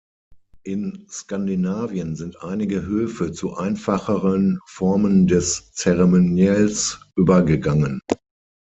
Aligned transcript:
In 0.63 1.05
Skandinavien 1.11 2.15
sind 2.15 2.41
einige 2.41 2.81
Höfe 2.81 3.33
zu 3.33 3.55
einfacheren 3.55 4.59
Formen 4.65 5.27
des 5.27 5.73
Zeremoniells 5.73 6.99
übergegangen. 7.15 8.01